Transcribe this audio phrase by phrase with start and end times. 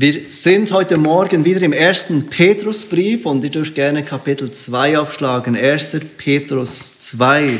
[0.00, 5.56] Wir sind heute Morgen wieder im ersten Petrusbrief und ihr dürft gerne Kapitel 2 aufschlagen.
[5.56, 5.88] 1.
[6.16, 7.58] Petrus 2.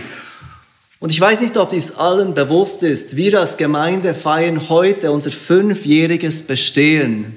[1.01, 3.17] Und ich weiß nicht, ob dies allen bewusst ist.
[3.17, 7.35] Wir als Gemeinde feiern heute unser fünfjähriges Bestehen.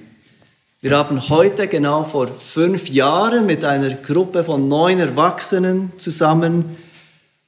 [0.82, 6.78] Wir haben heute genau vor fünf Jahren mit einer Gruppe von neun Erwachsenen zusammen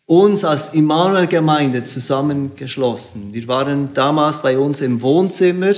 [0.08, 3.32] uns als Immanuel-Gemeinde zusammengeschlossen.
[3.32, 5.74] Wir waren damals bei uns im Wohnzimmer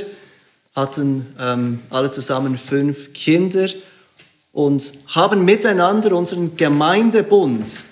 [0.75, 3.67] hatten ähm, alle zusammen fünf Kinder
[4.51, 7.85] und haben miteinander unseren Gemeindebund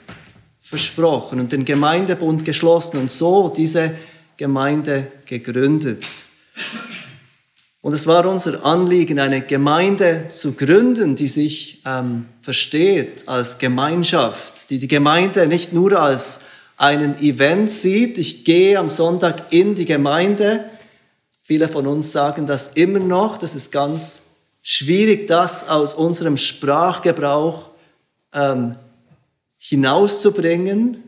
[0.61, 3.93] versprochen und den Gemeindebund geschlossen und so diese
[4.37, 6.03] Gemeinde gegründet.
[7.81, 14.69] Und es war unser Anliegen, eine Gemeinde zu gründen, die sich ähm, versteht als Gemeinschaft,
[14.69, 16.41] die die Gemeinde nicht nur als
[16.77, 20.63] einen Event sieht, ich gehe am Sonntag in die Gemeinde,
[21.45, 23.37] Viele von uns sagen das immer noch.
[23.37, 24.23] Das ist ganz
[24.61, 27.69] schwierig, das aus unserem Sprachgebrauch
[28.31, 28.77] ähm,
[29.59, 31.03] hinauszubringen,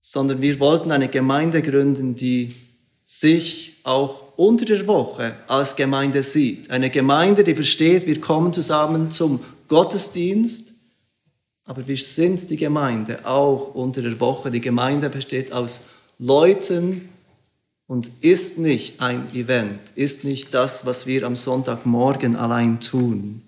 [0.00, 2.54] sondern wir wollten eine Gemeinde gründen, die
[3.04, 6.70] sich auch unter der Woche als Gemeinde sieht.
[6.70, 10.74] Eine Gemeinde, die versteht, wir kommen zusammen zum Gottesdienst,
[11.64, 14.52] aber wir sind die Gemeinde auch unter der Woche.
[14.52, 15.86] Die Gemeinde besteht aus
[16.18, 17.08] Leuten,
[17.88, 23.42] und ist nicht ein Event, ist nicht das, was wir am Sonntagmorgen allein tun.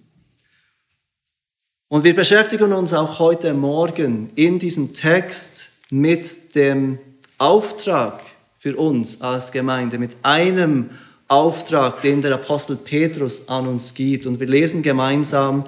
[1.89, 6.99] Und wir beschäftigen uns auch heute Morgen in diesem Text mit dem
[7.37, 8.21] Auftrag
[8.59, 10.91] für uns als Gemeinde, mit einem
[11.29, 14.27] Auftrag, den der Apostel Petrus an uns gibt.
[14.27, 15.65] Und wir lesen gemeinsam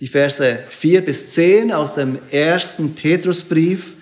[0.00, 3.94] die Verse 4 bis 10 aus dem ersten Petrusbrief.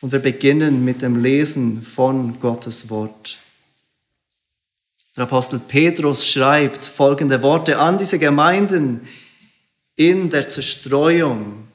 [0.00, 3.38] Und wir beginnen mit dem Lesen von Gottes Wort.
[5.16, 9.06] Der Apostel Petrus schreibt folgende Worte an diese Gemeinden
[9.94, 11.68] in der Zerstreuung.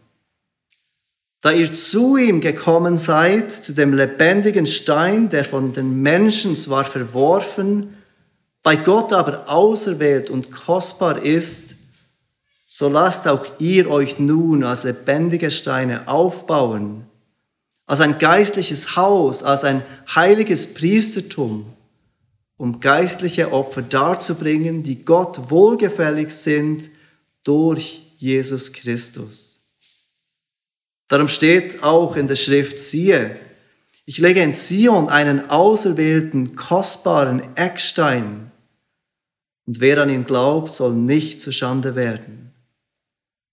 [1.42, 6.84] Da ihr zu ihm gekommen seid, zu dem lebendigen Stein, der von den Menschen zwar
[6.84, 7.96] verworfen,
[8.62, 11.76] bei Gott aber auserwählt und kostbar ist,
[12.66, 17.09] so lasst auch ihr euch nun als lebendige Steine aufbauen
[17.90, 19.82] als ein geistliches Haus, als ein
[20.14, 21.66] heiliges Priestertum,
[22.56, 26.92] um geistliche Opfer darzubringen, die Gott wohlgefällig sind
[27.44, 29.62] durch Jesus Christus.
[31.08, 33.36] Darum steht auch in der Schrift, siehe,
[34.06, 38.52] ich lege in Zion einen auserwählten, kostbaren Eckstein,
[39.66, 42.54] und wer an ihn glaubt, soll nicht zu Schande werden.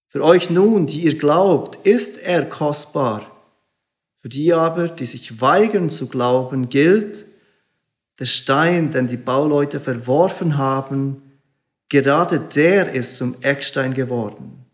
[0.09, 3.33] Für euch nun, die ihr glaubt, ist er kostbar
[4.27, 7.27] für die aber, die sich weigern zu glauben, gilt,
[8.19, 11.23] der Stein, den die Bauleute verworfen haben,
[11.89, 14.65] gerade der ist zum Eckstein geworden.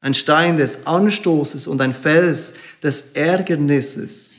[0.00, 4.36] Ein Stein des Anstoßes und ein Fels des Ärgernisses.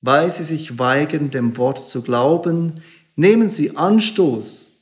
[0.00, 2.82] Weil sie sich weigern, dem Wort zu glauben,
[3.14, 4.72] nehmen sie Anstoß,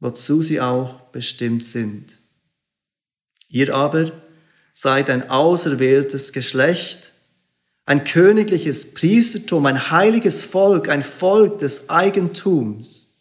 [0.00, 2.18] wozu sie auch bestimmt sind.
[3.48, 4.10] Ihr aber
[4.72, 7.11] seid ein auserwähltes Geschlecht,
[7.84, 13.16] ein königliches Priestertum, ein heiliges Volk, ein Volk des Eigentums,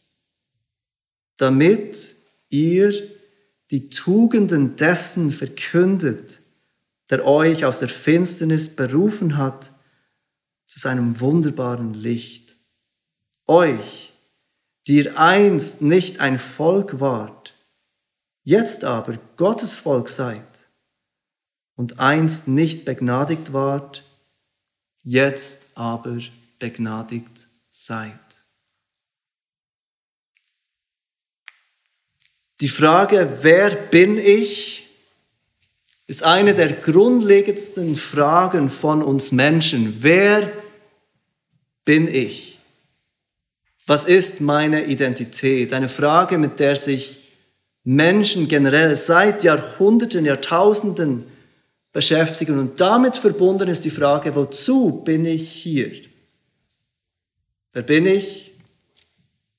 [1.37, 2.15] damit
[2.49, 2.93] ihr
[3.71, 6.39] die Tugenden dessen verkündet,
[7.09, 9.71] der euch aus der Finsternis berufen hat
[10.67, 12.57] zu seinem wunderbaren Licht.
[13.47, 14.13] Euch,
[14.87, 17.53] die ihr einst nicht ein Volk wart,
[18.43, 20.41] jetzt aber Gottes Volk seid
[21.75, 24.03] und einst nicht begnadigt wart,
[25.03, 26.17] jetzt aber
[26.59, 28.13] begnadigt seid.
[32.59, 34.87] Die Frage, wer bin ich,
[36.05, 40.03] ist eine der grundlegendsten Fragen von uns Menschen.
[40.03, 40.51] Wer
[41.85, 42.59] bin ich?
[43.87, 45.73] Was ist meine Identität?
[45.73, 47.31] Eine Frage, mit der sich
[47.83, 51.30] Menschen generell seit Jahrhunderten, Jahrtausenden
[51.91, 52.57] beschäftigen.
[52.59, 55.91] Und damit verbunden ist die Frage, wozu bin ich hier?
[57.73, 58.51] Wer bin ich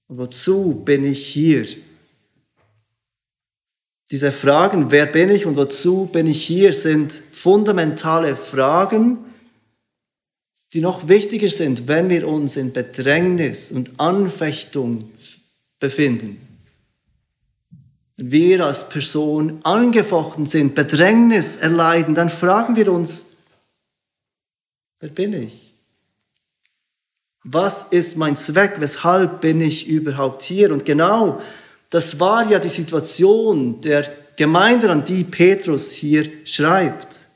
[0.09, 1.67] und wozu bin ich hier?
[4.11, 9.19] Diese Fragen, wer bin ich und wozu bin ich hier, sind fundamentale Fragen,
[10.75, 15.11] die noch wichtiger sind, wenn wir uns in Bedrängnis und Anfechtung
[15.79, 16.52] befinden
[18.17, 23.39] wir als Person angefochten sind, Bedrängnis erleiden, dann fragen wir uns,
[25.01, 25.75] wer bin ich?
[27.45, 28.75] Was ist mein Zweck?
[28.79, 30.73] Weshalb bin ich überhaupt hier?
[30.73, 31.41] Und genau
[31.91, 37.29] das war ja die Situation der Gemeinde, an die Petrus hier schreibt.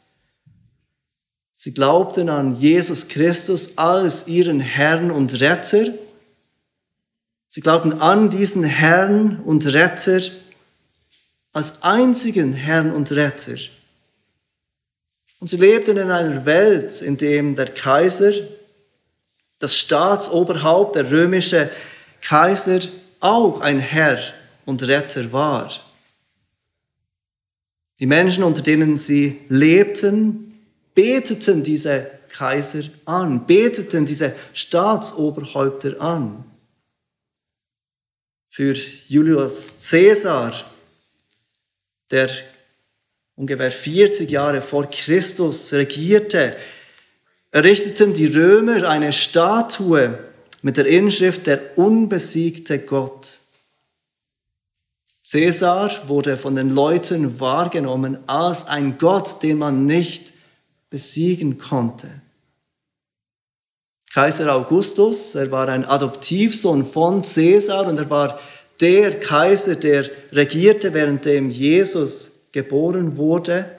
[1.52, 5.86] Sie glaubten an Jesus Christus als ihren Herrn und Retter.
[7.48, 10.20] Sie glaubten an diesen Herrn und Retter
[11.56, 13.56] als einzigen Herrn und Retter.
[15.40, 18.34] Und sie lebten in einer Welt, in der der Kaiser,
[19.58, 21.70] das Staatsoberhaupt, der römische
[22.20, 22.80] Kaiser,
[23.20, 24.18] auch ein Herr
[24.66, 25.72] und Retter war.
[28.00, 30.60] Die Menschen, unter denen sie lebten,
[30.94, 36.44] beteten diese Kaiser an, beteten diese Staatsoberhäupter an.
[38.50, 38.74] Für
[39.08, 40.52] Julius Caesar,
[42.10, 42.30] der
[43.34, 46.56] ungefähr 40 Jahre vor Christus regierte,
[47.50, 50.18] errichteten die Römer eine Statue
[50.62, 53.40] mit der Inschrift der unbesiegte Gott.
[55.28, 60.32] Caesar wurde von den Leuten wahrgenommen als ein Gott, den man nicht
[60.88, 62.08] besiegen konnte.
[64.12, 68.40] Kaiser Augustus, er war ein Adoptivsohn von Caesar und er war
[68.80, 73.78] der Kaiser, der regierte, währenddem Jesus geboren wurde,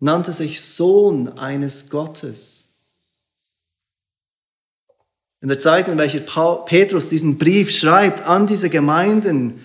[0.00, 2.64] nannte sich Sohn eines Gottes.
[5.40, 6.20] In der Zeit, in welcher
[6.64, 9.64] Petrus diesen Brief schreibt an diese Gemeinden,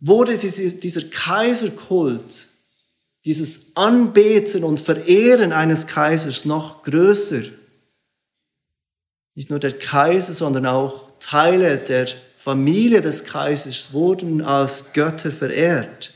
[0.00, 2.48] wurde dieser Kaiserkult,
[3.24, 7.42] dieses Anbeten und Verehren eines Kaisers noch größer.
[9.34, 12.06] Nicht nur der Kaiser, sondern auch Teile der
[12.42, 16.12] Familie des Kaisers wurden als Götter verehrt.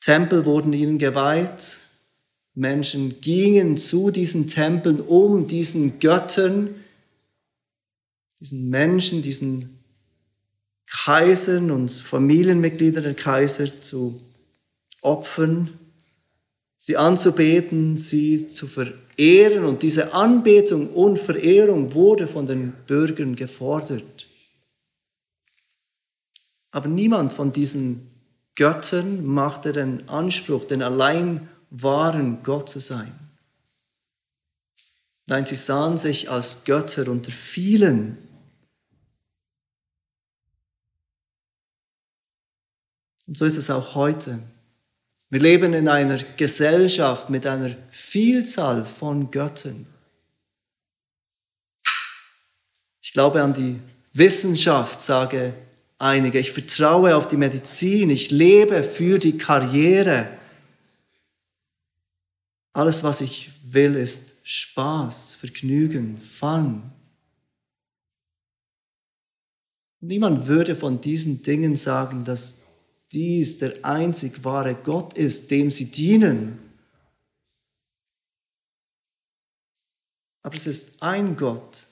[0.00, 1.78] Tempel wurden ihnen geweiht.
[2.54, 6.74] Menschen gingen zu diesen Tempeln, um diesen Göttern,
[8.40, 9.78] diesen Menschen, diesen
[10.86, 14.20] Kaisern und Familienmitgliedern der Kaiser zu
[15.02, 15.78] opfern,
[16.82, 19.64] sie anzubeten, sie zu verehren.
[19.64, 24.26] Und diese Anbetung und Verehrung wurde von den Bürgern gefordert.
[26.72, 28.10] Aber niemand von diesen
[28.56, 33.12] Göttern machte den Anspruch, den allein wahren Gott zu sein.
[35.26, 38.18] Nein, sie sahen sich als Götter unter vielen
[43.28, 44.40] Und so ist es auch heute.
[45.32, 49.86] Wir leben in einer Gesellschaft mit einer Vielzahl von Göttern.
[53.00, 53.78] Ich glaube an die
[54.12, 55.54] Wissenschaft, sage
[55.96, 56.38] einige.
[56.38, 58.10] Ich vertraue auf die Medizin.
[58.10, 60.28] Ich lebe für die Karriere.
[62.74, 66.82] Alles, was ich will, ist Spaß, Vergnügen, Fun.
[70.00, 72.61] Niemand würde von diesen Dingen sagen, dass
[73.12, 76.58] dies der einzig wahre Gott ist, dem sie dienen.
[80.42, 81.86] Aber es ist ein Gott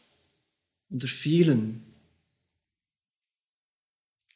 [0.88, 1.84] unter vielen.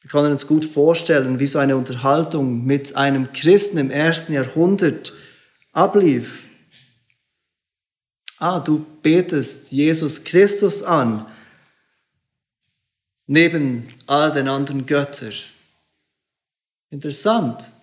[0.01, 5.11] Wir können uns gut vorstellen, wie so eine Unterhaltung mit einem Christen im ersten Jahrhundert
[5.71, 6.43] ablief.
[8.37, 11.25] Ah, du betest Jesus Christus an,
[13.25, 15.33] neben all den anderen Göttern.
[16.95, 17.73] Interessant.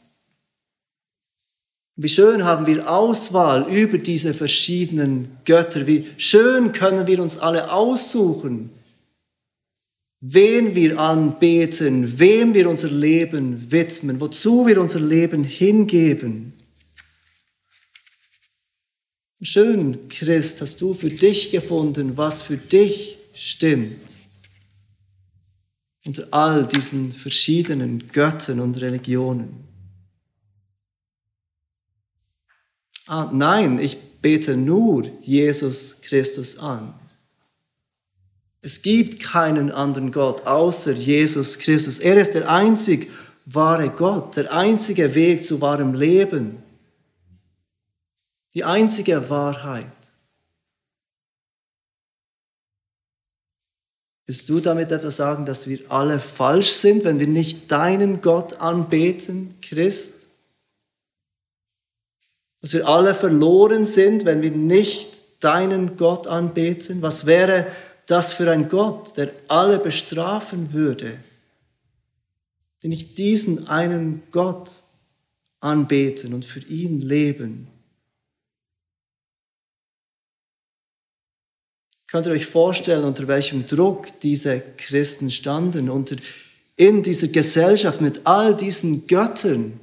[1.97, 5.87] Wie schön haben wir Auswahl über diese verschiedenen Götter.
[5.87, 8.71] Wie schön können wir uns alle aussuchen,
[10.21, 16.55] wen wir anbeten, wem wir unser Leben widmen, wozu wir unser Leben hingeben.
[19.43, 24.22] Schön, Christ, hast du für dich gefunden, was für dich stimmt
[26.05, 29.65] unter all diesen verschiedenen Göttern und Religionen.
[33.07, 36.95] Ah, nein, ich bete nur Jesus Christus an.
[38.63, 41.99] Es gibt keinen anderen Gott außer Jesus Christus.
[41.99, 43.11] Er ist der einzig
[43.45, 46.63] wahre Gott, der einzige Weg zu wahrem Leben,
[48.55, 49.87] die einzige Wahrheit.
[54.33, 58.55] Willst du damit etwas sagen, dass wir alle falsch sind, wenn wir nicht deinen Gott
[58.63, 60.29] anbeten, Christ?
[62.63, 67.03] Dass wir alle verloren sind, wenn wir nicht deinen Gott anbeten?
[67.03, 67.67] Was wäre
[68.07, 71.19] das für ein Gott, der alle bestrafen würde,
[72.83, 74.83] die nicht diesen einen Gott
[75.61, 77.69] anbeten und für ihn leben?
[82.13, 86.17] Könnt ihr euch vorstellen, unter welchem Druck diese Christen standen, unter,
[86.77, 89.81] in dieser Gesellschaft mit all diesen Göttern,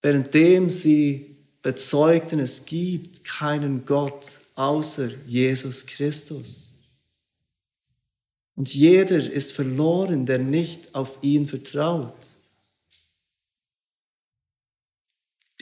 [0.00, 6.74] währenddem sie bezeugten, es gibt keinen Gott außer Jesus Christus.
[8.54, 12.14] Und jeder ist verloren, der nicht auf ihn vertraut.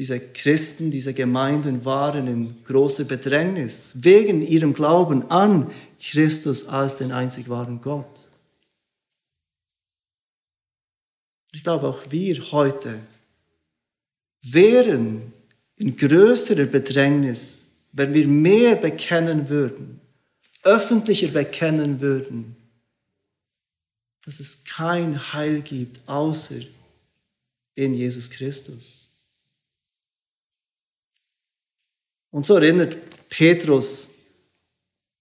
[0.00, 5.71] Diese Christen, diese Gemeinden waren in großer Bedrängnis wegen ihrem Glauben an
[6.02, 8.26] Christus als den einzig wahren Gott.
[11.52, 12.99] Ich glaube, auch wir heute
[14.40, 15.35] wären
[15.76, 20.00] in größerer Bedrängnis, wenn wir mehr bekennen würden,
[20.62, 22.57] öffentlicher bekennen würden,
[24.25, 26.62] dass es kein Heil gibt außer
[27.75, 29.09] in Jesus Christus.
[32.30, 32.96] Und so erinnert
[33.28, 34.10] Petrus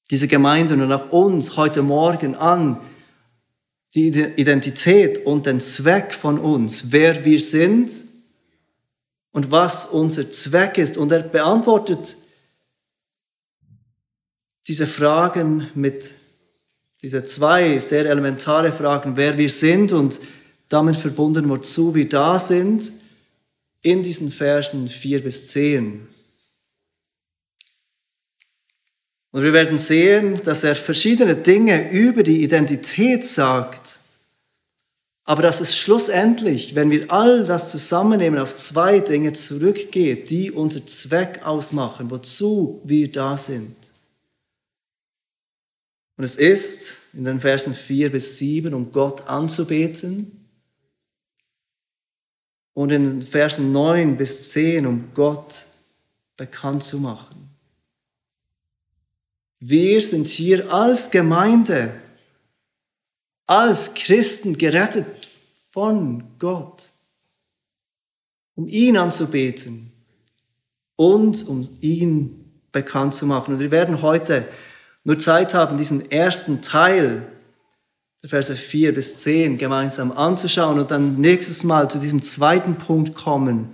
[0.10, 2.80] diese Gemeinden und auch uns heute Morgen an
[3.94, 7.92] die Identität und den Zweck von uns, wer wir sind
[9.32, 10.98] und was unser Zweck ist.
[10.98, 12.16] Und er beantwortet
[14.68, 16.12] diese Fragen mit
[17.02, 20.20] diese zwei sehr elementare Fragen, wer wir sind und
[20.68, 22.92] damit verbunden, wozu wir da sind,
[23.82, 26.08] in diesen Versen 4 bis 10.
[29.32, 34.00] Und wir werden sehen, dass er verschiedene Dinge über die Identität sagt,
[35.24, 40.84] aber dass es schlussendlich, wenn wir all das zusammennehmen, auf zwei Dinge zurückgeht, die unser
[40.88, 43.76] Zweck ausmachen, wozu wir da sind.
[46.18, 50.50] Und es ist in den Versen 4 bis 7, um Gott anzubeten.
[52.74, 55.66] Und in den Versen 9 bis 10, um Gott
[56.36, 57.49] bekannt zu machen.
[59.60, 61.92] Wir sind hier als Gemeinde,
[63.46, 65.06] als Christen gerettet
[65.72, 66.92] von Gott,
[68.56, 69.92] um ihn anzubeten
[70.96, 73.56] und um ihn bekannt zu machen.
[73.56, 74.48] Und wir werden heute
[75.04, 77.28] nur Zeit haben, diesen ersten Teil
[78.22, 83.16] der Verse 4 bis 10 gemeinsam anzuschauen und dann nächstes Mal zu diesem zweiten Punkt
[83.16, 83.74] kommen,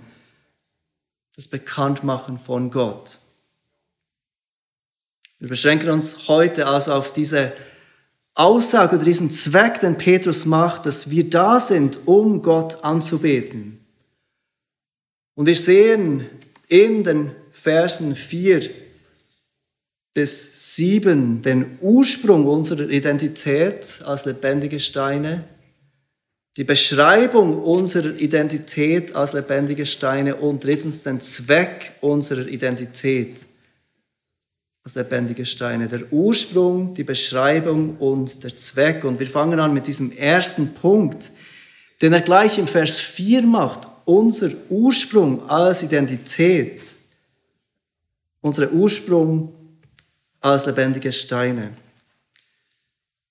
[1.34, 3.20] das Bekanntmachen von Gott.
[5.38, 7.52] Wir beschränken uns heute also auf diese
[8.34, 13.80] Aussage oder diesen Zweck, den Petrus macht, dass wir da sind, um Gott anzubeten.
[15.34, 16.26] Und wir sehen
[16.68, 18.68] in den Versen 4
[20.14, 25.44] bis 7 den Ursprung unserer Identität als lebendige Steine,
[26.56, 33.46] die Beschreibung unserer Identität als lebendige Steine und drittens den Zweck unserer Identität
[34.86, 35.88] als lebendige Steine.
[35.88, 39.02] Der Ursprung, die Beschreibung und der Zweck.
[39.02, 41.32] Und wir fangen an mit diesem ersten Punkt,
[42.00, 43.88] den er gleich im Vers 4 macht.
[44.04, 46.82] Unser Ursprung als Identität.
[48.40, 49.52] Unser Ursprung
[50.40, 51.70] als lebendige Steine.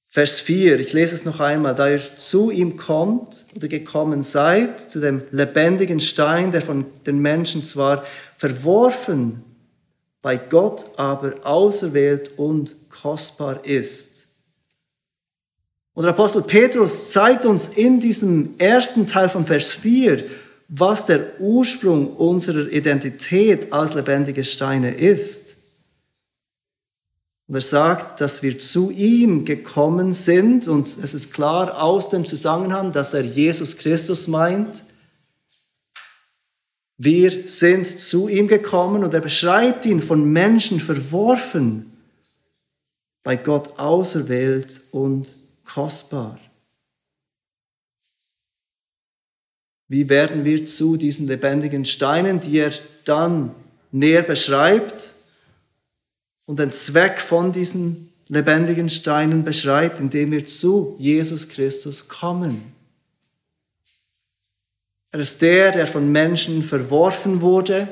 [0.07, 4.91] Vers 4, ich lese es noch einmal, da ihr zu ihm kommt oder gekommen seid,
[4.91, 8.03] zu dem lebendigen Stein, der von den Menschen zwar
[8.35, 9.44] verworfen
[10.25, 14.25] bei Gott aber auserwählt und kostbar ist.
[15.94, 20.24] Und der Apostel Petrus zeigt uns in diesem ersten Teil von Vers 4,
[20.67, 25.58] was der Ursprung unserer Identität als lebendige Steine ist.
[27.48, 32.25] Und er sagt, dass wir zu ihm gekommen sind und es ist klar aus dem
[32.25, 34.84] Zusammenhang, dass er Jesus Christus meint.
[36.97, 41.91] Wir sind zu ihm gekommen und er beschreibt ihn von Menschen verworfen,
[43.23, 45.35] bei Gott auserwählt und
[45.65, 46.39] kostbar.
[49.87, 52.71] Wie werden wir zu diesen lebendigen Steinen, die er
[53.03, 53.53] dann
[53.91, 55.15] näher beschreibt
[56.45, 62.75] und den Zweck von diesen lebendigen Steinen beschreibt, indem wir zu Jesus Christus kommen?
[65.15, 67.88] Er ist der, der von Menschen verworfen wurde.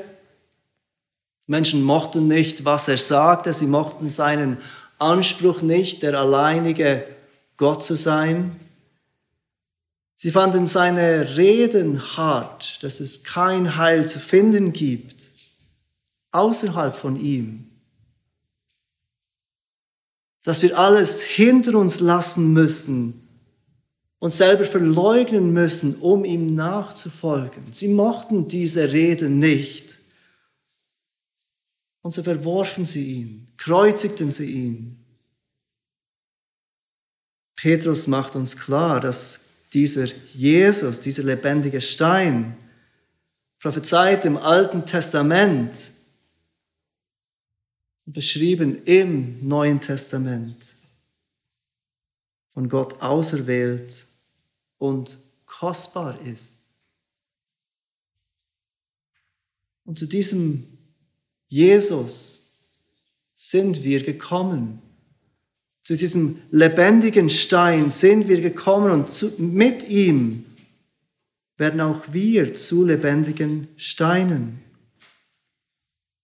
[1.46, 3.54] Menschen mochten nicht, was er sagte.
[3.54, 4.58] Sie mochten seinen
[4.98, 7.02] Anspruch nicht, der alleinige
[7.56, 8.60] Gott zu sein.
[10.16, 15.24] Sie fanden seine Reden hart, dass es kein Heil zu finden gibt
[16.30, 17.70] außerhalb von ihm.
[20.42, 23.23] Dass wir alles hinter uns lassen müssen
[24.24, 27.70] uns selber verleugnen müssen, um ihm nachzufolgen.
[27.70, 29.98] Sie mochten diese Rede nicht.
[32.00, 33.46] Und so verworfen sie ihn.
[33.58, 35.04] kreuzigten sie ihn.
[37.54, 42.56] Petrus macht uns klar, dass dieser Jesus, dieser lebendige Stein,
[43.58, 45.92] prophezeit im Alten Testament,
[48.06, 50.76] beschrieben im Neuen Testament,
[52.54, 54.13] von Gott auserwählt
[54.84, 56.58] und kostbar ist.
[59.86, 60.62] Und zu diesem
[61.48, 62.50] Jesus
[63.34, 64.82] sind wir gekommen.
[65.84, 70.44] Zu diesem lebendigen Stein sind wir gekommen und zu, mit ihm
[71.56, 74.62] werden auch wir zu lebendigen Steinen.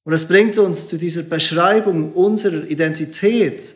[0.04, 3.74] Und das bringt uns zu dieser Beschreibung unserer Identität,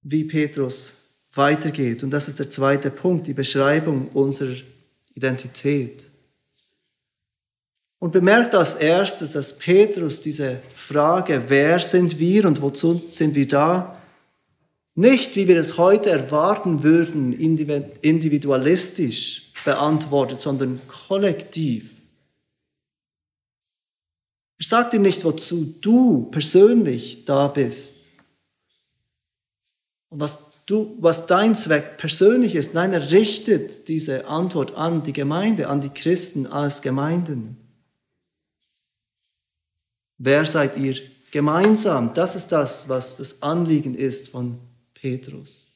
[0.00, 1.05] wie Petrus
[1.36, 2.02] weitergeht.
[2.02, 4.56] Und das ist der zweite Punkt, die Beschreibung unserer
[5.14, 6.04] Identität.
[7.98, 13.48] Und bemerkt als erstes, dass Petrus diese Frage, wer sind wir und wozu sind wir
[13.48, 14.00] da,
[14.94, 21.90] nicht, wie wir es heute erwarten würden, individualistisch beantwortet, sondern kollektiv.
[24.58, 28.06] Er sagt ihm nicht, wozu du persönlich da bist
[30.08, 32.74] und was, du, was dein Zweck persönlich ist.
[32.74, 37.56] Nein, er richtet diese Antwort an die Gemeinde, an die Christen als Gemeinden.
[40.18, 40.96] Wer seid ihr
[41.30, 42.12] gemeinsam?
[42.14, 44.58] Das ist das, was das Anliegen ist von
[44.94, 45.72] Petrus.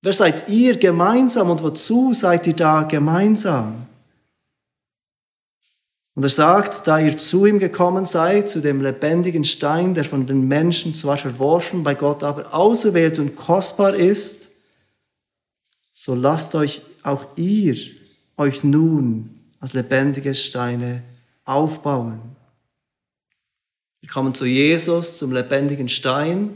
[0.00, 3.87] Wer seid ihr gemeinsam und wozu seid ihr da gemeinsam?
[6.18, 10.26] Und er sagt, da ihr zu ihm gekommen seid, zu dem lebendigen Stein, der von
[10.26, 14.50] den Menschen zwar verworfen, bei Gott aber auserwählt und kostbar ist,
[15.94, 17.76] so lasst euch auch ihr
[18.36, 21.04] euch nun als lebendige Steine
[21.44, 22.20] aufbauen.
[24.00, 26.50] Wir kommen zu Jesus, zum lebendigen Stein,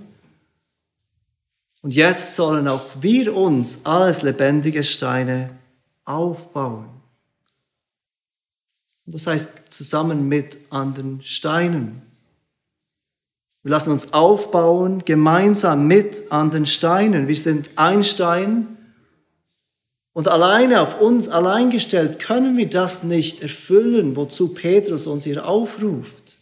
[1.83, 5.51] und jetzt sollen auch wir uns als lebendige Steine
[6.05, 7.02] aufbauen.
[9.07, 12.03] Das heißt zusammen mit anderen Steinen.
[13.63, 17.29] Wir lassen uns aufbauen, gemeinsam mit anderen Steinen.
[17.29, 18.77] Wir sind ein Stein
[20.13, 25.47] und alleine auf uns allein gestellt können wir das nicht erfüllen, wozu Petrus uns hier
[25.47, 26.39] aufruft.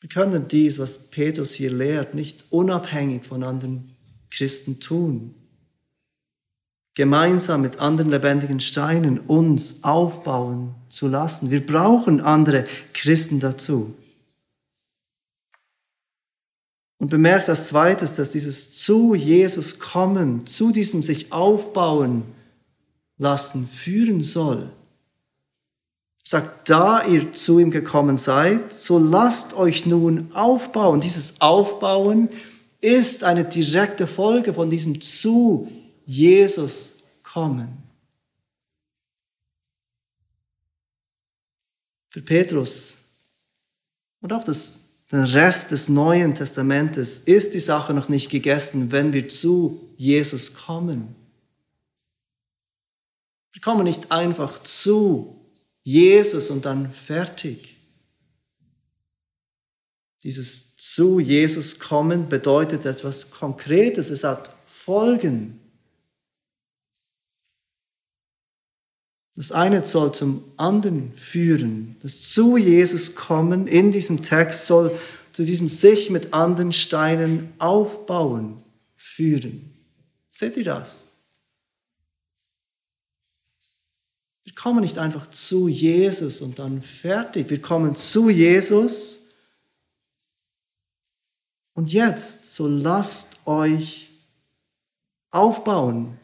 [0.00, 3.96] Wir können dies, was Petrus hier lehrt, nicht unabhängig von anderen
[4.30, 5.34] Christen tun.
[6.96, 11.52] Gemeinsam mit anderen lebendigen Steinen uns aufbauen zu lassen.
[11.52, 13.94] Wir brauchen andere Christen dazu.
[16.98, 22.22] Und bemerkt als zweites, dass dieses zu Jesus kommen, zu diesem sich aufbauen
[23.18, 24.70] lassen, führen soll
[26.26, 30.98] sagt, da ihr zu ihm gekommen seid, so lasst euch nun aufbauen.
[30.98, 32.28] Dieses Aufbauen
[32.80, 35.68] ist eine direkte Folge von diesem zu
[36.06, 37.82] Jesus kommen.
[42.08, 43.02] Für Petrus
[44.20, 49.12] und auch das, den Rest des Neuen Testamentes ist die Sache noch nicht gegessen, wenn
[49.12, 51.14] wir zu Jesus kommen.
[53.52, 55.40] Wir kommen nicht einfach zu
[55.82, 57.76] Jesus und dann fertig.
[60.22, 65.60] Dieses zu Jesus kommen bedeutet etwas Konkretes, es hat Folgen.
[69.36, 71.96] Das eine soll zum anderen führen.
[72.00, 74.98] Das zu Jesus kommen in diesem Text soll
[75.32, 78.62] zu diesem sich mit anderen Steinen aufbauen
[78.96, 79.74] führen.
[80.30, 81.08] Seht ihr das?
[84.44, 87.50] Wir kommen nicht einfach zu Jesus und dann fertig.
[87.50, 89.32] Wir kommen zu Jesus.
[91.74, 94.08] Und jetzt, so lasst euch
[95.30, 96.18] aufbauen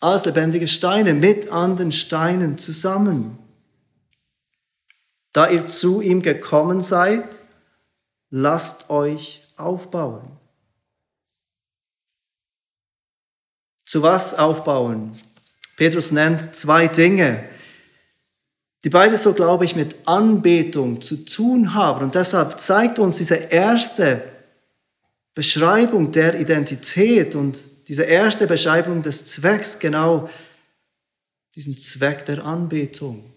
[0.00, 3.38] als lebendige Steine mit anderen Steinen zusammen.
[5.32, 7.40] Da ihr zu ihm gekommen seid,
[8.30, 10.30] lasst euch aufbauen.
[13.84, 15.18] Zu was aufbauen?
[15.76, 17.44] Petrus nennt zwei Dinge,
[18.84, 22.04] die beide so, glaube ich, mit Anbetung zu tun haben.
[22.04, 24.22] Und deshalb zeigt uns diese erste
[25.34, 30.28] Beschreibung der Identität und diese erste Beschreibung des Zwecks genau
[31.54, 33.32] diesen Zweck der Anbetung.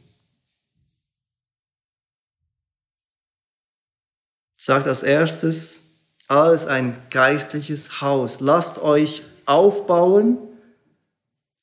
[4.57, 5.91] Sagt als erstes,
[6.27, 8.41] als ein geistliches Haus.
[8.41, 10.37] Lasst euch aufbauen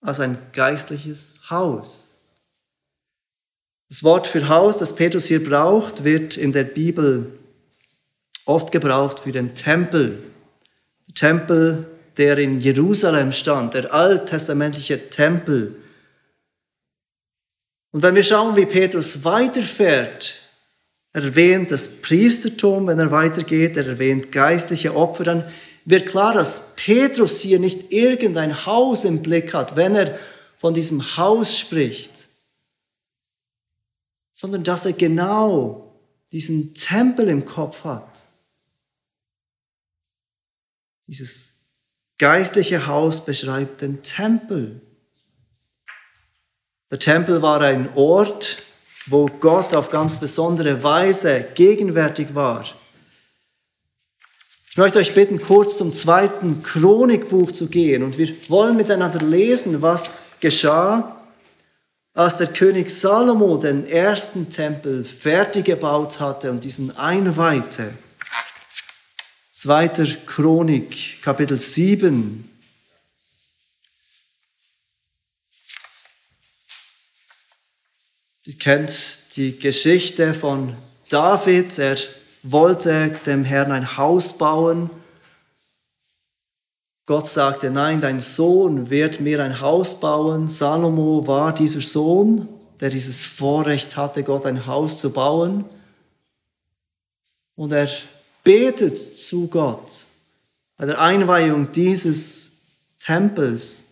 [0.00, 2.10] als ein geistliches Haus.
[3.88, 7.38] Das Wort für Haus, das Petrus hier braucht, wird in der Bibel
[8.44, 10.22] oft gebraucht für den Tempel.
[11.06, 15.76] Der Tempel, der in Jerusalem stand, der alttestamentliche Tempel.
[17.92, 20.34] Und wenn wir schauen, wie Petrus weiterfährt,
[21.12, 25.50] er erwähnt das Priestertum, wenn er weitergeht, er erwähnt geistliche Opfer, dann
[25.84, 30.18] wird klar, dass Petrus hier nicht irgendein Haus im Blick hat, wenn er
[30.58, 32.28] von diesem Haus spricht,
[34.32, 35.98] sondern dass er genau
[36.30, 38.24] diesen Tempel im Kopf hat.
[41.06, 41.57] Dieses
[42.18, 44.80] geistliche Haus beschreibt den Tempel.
[46.90, 48.62] Der Tempel war ein Ort,
[49.06, 52.64] wo Gott auf ganz besondere Weise gegenwärtig war.
[54.70, 59.82] Ich möchte euch bitten, kurz zum zweiten Chronikbuch zu gehen und wir wollen miteinander lesen,
[59.82, 61.16] was geschah,
[62.14, 67.92] als der König Salomo den ersten Tempel fertig gebaut hatte und diesen einweihte.
[69.60, 72.48] Zweiter Chronik, Kapitel 7.
[78.44, 80.76] Ihr kennt die Geschichte von
[81.08, 81.76] David.
[81.76, 81.96] Er
[82.44, 84.90] wollte dem Herrn ein Haus bauen.
[87.06, 90.46] Gott sagte, nein, dein Sohn wird mir ein Haus bauen.
[90.46, 92.46] Salomo war dieser Sohn,
[92.78, 95.64] der dieses Vorrecht hatte, Gott ein Haus zu bauen.
[97.56, 97.88] Und er
[98.48, 100.06] betet zu Gott
[100.78, 102.62] bei der Einweihung dieses
[102.98, 103.84] Tempels.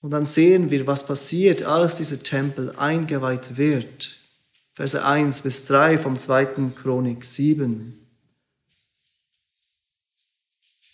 [0.00, 4.16] Und dann sehen wir, was passiert, als dieser Tempel eingeweiht wird.
[4.72, 6.70] Verse 1 bis 3 vom 2.
[6.82, 8.06] Chronik 7.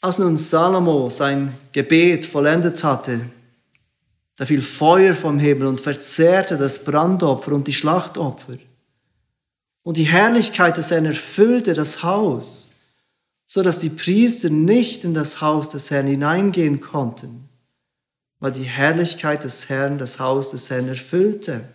[0.01, 3.21] Als nun Salomo sein Gebet vollendet hatte,
[4.35, 8.59] da fiel Feuer vom Himmel und verzehrte das Brandopfer und die Schlachtopfer.
[9.87, 12.71] Und die Herrlichkeit des Herrn erfüllte das Haus,
[13.47, 17.49] so dass die Priester nicht in das Haus des Herrn hineingehen konnten,
[18.41, 21.69] weil die Herrlichkeit des Herrn das Haus des Herrn erfüllte.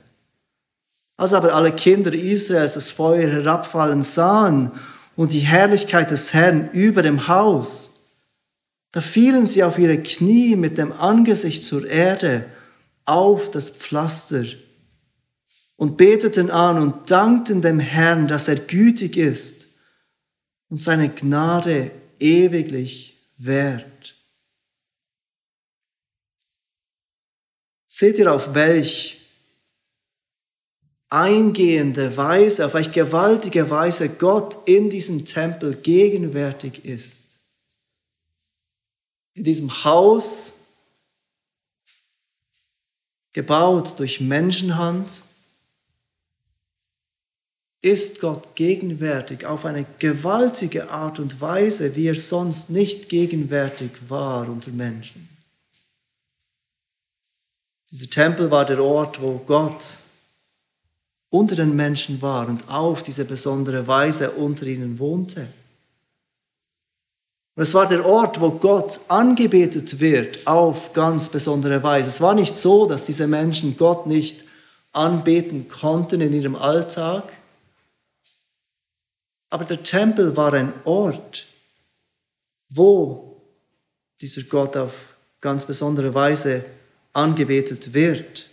[1.15, 4.71] Als aber alle Kinder Israels das Feuer herabfallen sahen
[5.15, 7.93] und die Herrlichkeit des Herrn über dem Haus,
[8.91, 12.43] da fielen sie auf ihre Knie mit dem Angesicht zur Erde
[13.05, 14.43] auf das Pflaster
[15.81, 19.65] und beteten an und dankten dem Herrn, dass er gütig ist
[20.69, 21.89] und seine Gnade
[22.19, 24.13] ewiglich währt.
[27.87, 29.21] Seht ihr, auf welch
[31.09, 37.39] eingehende Weise, auf welch gewaltige Weise Gott in diesem Tempel gegenwärtig ist.
[39.33, 40.75] In diesem Haus,
[43.33, 45.23] gebaut durch Menschenhand,
[47.81, 54.47] ist Gott gegenwärtig auf eine gewaltige Art und Weise, wie er sonst nicht gegenwärtig war
[54.47, 55.27] unter Menschen.
[57.89, 59.83] Dieser Tempel war der Ort, wo Gott
[61.29, 65.47] unter den Menschen war und auf diese besondere Weise unter ihnen wohnte.
[67.55, 72.09] Und es war der Ort, wo Gott angebetet wird auf ganz besondere Weise.
[72.09, 74.45] Es war nicht so, dass diese Menschen Gott nicht
[74.93, 77.23] anbeten konnten in ihrem Alltag,
[79.51, 81.45] aber der Tempel war ein Ort,
[82.69, 83.43] wo
[84.19, 86.63] dieser Gott auf ganz besondere Weise
[87.13, 88.47] angebetet wird.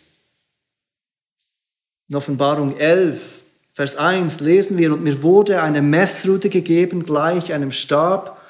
[2.08, 3.42] In Offenbarung 11,
[3.74, 8.42] Vers 1 lesen wir, und mir wurde eine Messrute gegeben, gleich einem Stab,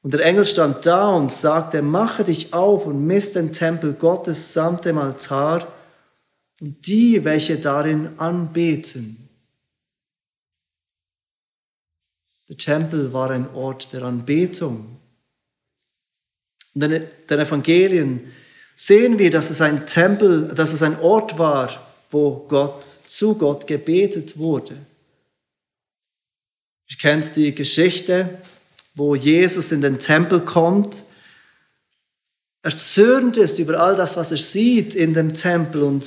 [0.00, 4.52] und der Engel stand da und sagte, mache dich auf und misst den Tempel Gottes
[4.52, 5.66] samt dem Altar
[6.60, 9.27] und die, welche darin anbeten.
[12.48, 14.96] Der Tempel war ein Ort der Anbetung.
[16.74, 18.32] In den Evangelien
[18.74, 23.66] sehen wir, dass es ein Tempel, dass es ein Ort war, wo Gott zu Gott
[23.66, 24.76] gebetet wurde.
[26.88, 28.38] Ihr kennt die Geschichte,
[28.94, 31.04] wo Jesus in den Tempel kommt.
[32.62, 36.06] Er zürnt ist über all das, was er sieht in dem Tempel und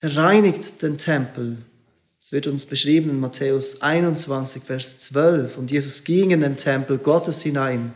[0.00, 1.58] er reinigt den Tempel
[2.24, 5.58] es wird uns beschrieben in Matthäus 21, Vers 12.
[5.58, 7.92] Und Jesus ging in den Tempel Gottes hinein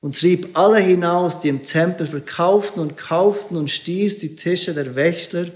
[0.00, 4.94] und trieb alle hinaus, die im Tempel verkauften und kauften und stieß die Tische der
[4.94, 5.48] Wechsler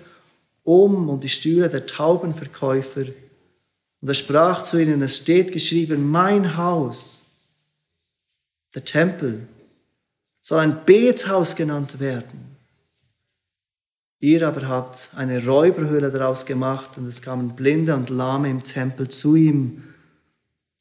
[0.64, 3.04] um und die Stühle der Taubenverkäufer.
[4.00, 7.26] Und er sprach zu ihnen, es steht geschrieben, mein Haus,
[8.74, 9.46] der Tempel,
[10.40, 12.51] soll ein Bethaus genannt werden.
[14.22, 19.08] Ihr aber habt eine Räuberhöhle daraus gemacht und es kamen Blinde und Lahme im Tempel
[19.08, 19.82] zu ihm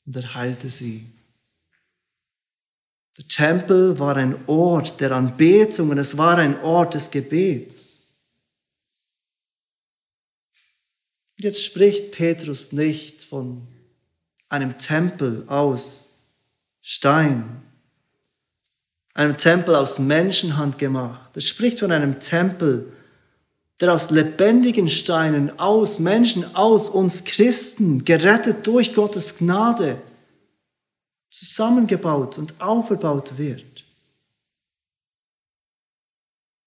[0.05, 1.07] und er heilte sie.
[3.17, 8.03] Der Tempel war ein Ort der Anbetung und es war ein Ort des Gebets.
[11.35, 13.67] Und jetzt spricht Petrus nicht von
[14.49, 16.19] einem Tempel aus
[16.83, 17.63] Stein,
[19.15, 21.35] einem Tempel aus Menschenhand gemacht.
[21.35, 22.93] Es spricht von einem Tempel,
[23.81, 29.99] der aus lebendigen Steinen, aus Menschen, aus uns Christen, gerettet durch Gottes Gnade,
[31.31, 33.83] zusammengebaut und aufgebaut wird.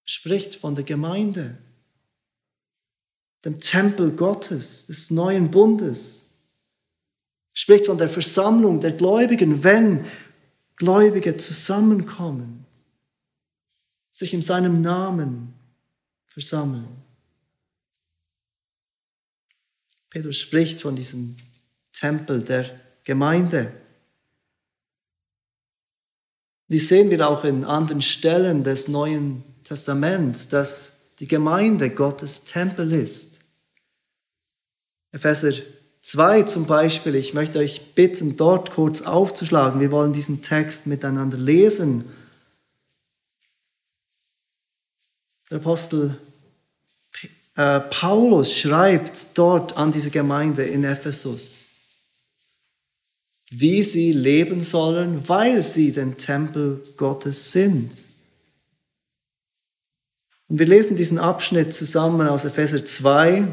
[0.03, 1.57] Spricht von der Gemeinde,
[3.45, 6.25] dem Tempel Gottes, des neuen Bundes.
[7.53, 10.05] Es spricht von der Versammlung der Gläubigen, wenn
[10.75, 12.65] Gläubige zusammenkommen,
[14.11, 15.53] sich in seinem Namen
[16.27, 17.04] versammeln.
[20.15, 21.35] Petrus spricht von diesem
[21.91, 23.73] Tempel der Gemeinde.
[26.69, 32.93] Dies sehen wir auch in anderen Stellen des Neuen Testaments, dass die Gemeinde Gottes Tempel
[32.93, 33.41] ist.
[35.11, 35.51] Epheser
[36.01, 39.81] 2 zum Beispiel, ich möchte euch bitten, dort kurz aufzuschlagen.
[39.81, 42.05] Wir wollen diesen Text miteinander lesen.
[45.51, 46.17] Der Apostel
[47.55, 51.69] äh, Paulus schreibt dort an diese Gemeinde in Ephesus,
[53.49, 57.91] wie sie leben sollen, weil sie den Tempel Gottes sind.
[60.47, 63.47] Und wir lesen diesen Abschnitt zusammen aus Epheser 2,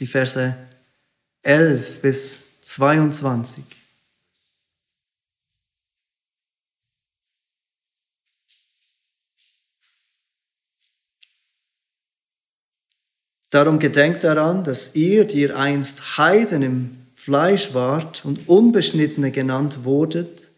[0.00, 0.56] die Verse
[1.42, 3.75] 11 bis 22.
[13.50, 19.84] Darum gedenkt daran, dass ihr, die ihr einst Heiden im Fleisch wart und Unbeschnittene genannt
[19.84, 20.50] wurdet,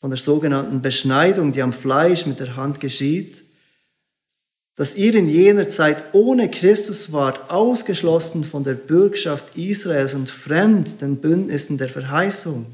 [0.00, 3.44] von der sogenannten Beschneidung, die am Fleisch mit der Hand geschieht,
[4.76, 11.00] dass ihr in jener Zeit ohne Christus wart, ausgeschlossen von der Bürgschaft Israels und fremd
[11.00, 12.64] den Bündnissen der Verheißung.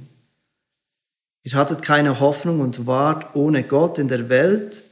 [1.45, 4.83] Ihr hattet keine Hoffnung und wart ohne Gott in der Welt,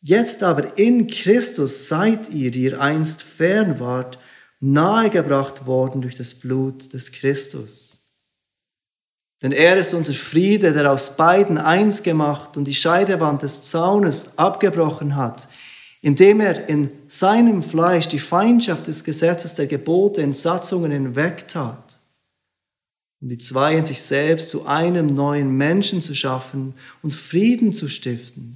[0.00, 4.18] Jetzt aber in Christus seid ihr, die ihr einst fern wart,
[4.60, 7.96] nahegebracht worden durch das Blut des Christus.
[9.42, 14.38] Denn er ist unser Friede, der aus beiden eins gemacht und die Scheidewand des Zaunes
[14.38, 15.48] abgebrochen hat,
[16.00, 22.00] indem er in seinem Fleisch die Feindschaft des Gesetzes der Gebote in Satzungen hinwegtat,
[23.20, 27.88] um die zwei in sich selbst zu einem neuen Menschen zu schaffen und Frieden zu
[27.88, 28.55] stiften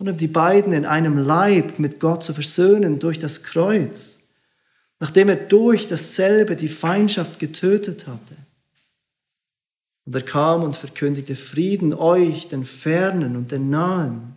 [0.00, 4.20] um die beiden in einem Leib mit Gott zu versöhnen durch das Kreuz,
[4.98, 8.34] nachdem er durch dasselbe die Feindschaft getötet hatte.
[10.06, 14.34] Und er kam und verkündigte Frieden euch, den Fernen und den Nahen,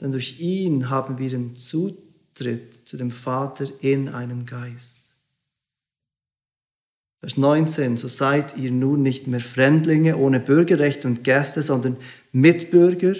[0.00, 5.14] denn durch ihn haben wir den Zutritt zu dem Vater in einem Geist.
[7.20, 11.96] Vers 19, so seid ihr nun nicht mehr Fremdlinge ohne Bürgerrecht und Gäste, sondern
[12.32, 13.14] Mitbürger,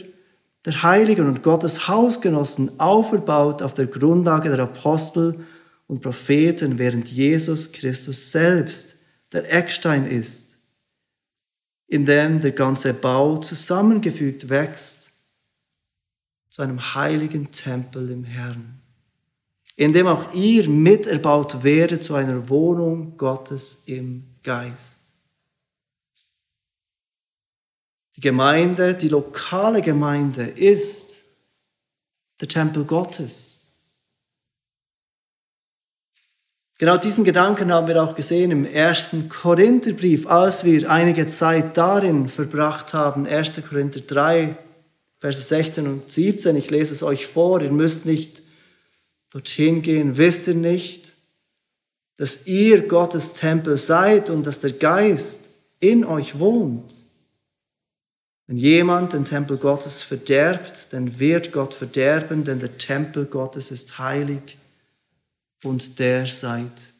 [0.65, 5.39] der Heiligen und Gottes Hausgenossen auferbaut auf der Grundlage der Apostel
[5.87, 8.97] und Propheten, während Jesus Christus selbst
[9.33, 10.57] der Eckstein ist,
[11.87, 15.11] in dem der ganze Bau zusammengefügt wächst
[16.49, 18.81] zu einem heiligen Tempel im Herrn,
[19.77, 24.94] in dem auch ihr miterbaut werdet zu einer Wohnung Gottes im Geist.
[28.17, 31.23] Die Gemeinde, die lokale Gemeinde ist
[32.41, 33.61] der Tempel Gottes.
[36.79, 42.29] Genau diesen Gedanken haben wir auch gesehen im ersten Korintherbrief, als wir einige Zeit darin
[42.29, 43.27] verbracht haben.
[43.27, 43.63] 1.
[43.69, 44.57] Korinther 3,
[45.21, 46.57] Verse 16 und 17.
[46.57, 47.63] Ich lese es euch vor.
[47.63, 48.43] Ihr müsst nicht
[49.31, 50.17] dorthin gehen.
[50.17, 51.15] Wisst ihr nicht,
[52.17, 57.04] dass ihr Gottes Tempel seid und dass der Geist in euch wohnt?
[58.47, 63.99] Wenn jemand den Tempel Gottes verderbt, dann wird Gott verderben, denn der Tempel Gottes ist
[63.99, 64.59] heilig
[65.63, 66.93] und der seid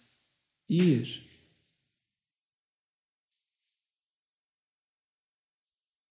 [0.69, 1.07] ihr.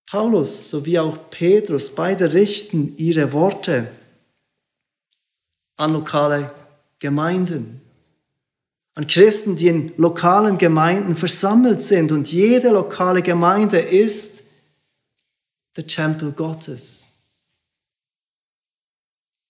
[0.06, 3.88] Paulus sowie auch Petrus, beide richten ihre Worte
[5.76, 6.54] an lokale
[7.00, 7.82] Gemeinden,
[8.94, 12.12] an Christen, die in lokalen Gemeinden versammelt sind.
[12.12, 14.43] Und jede lokale Gemeinde ist
[15.76, 17.08] der Tempel Gottes.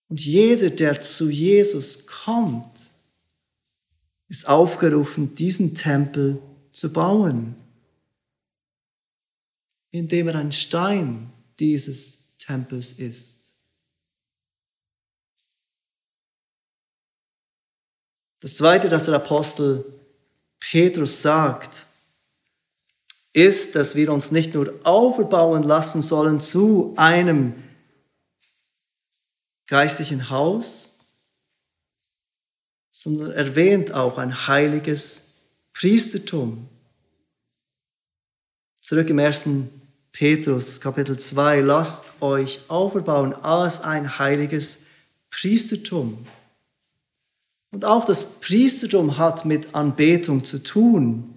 [0.09, 2.91] Und jeder, der zu Jesus kommt,
[4.27, 7.55] ist aufgerufen, diesen Tempel zu bauen,
[9.91, 13.53] indem er ein Stein dieses Tempels ist.
[18.39, 19.85] Das Zweite, das der Apostel
[20.59, 21.87] Petrus sagt,
[23.33, 27.53] ist, dass wir uns nicht nur aufbauen lassen sollen zu einem
[29.67, 30.99] geistlichen Haus,
[32.91, 35.33] sondern erwähnt auch ein heiliges
[35.73, 36.69] Priestertum.
[38.81, 39.69] Zurück im ersten
[40.11, 44.85] Petrus Kapitel 2, lasst euch aufbauen als ein heiliges
[45.31, 46.23] Priestertum.
[47.71, 51.32] Und auch das Priestertum hat mit Anbetung zu tun.